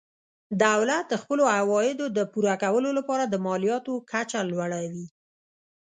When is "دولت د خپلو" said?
0.65-1.43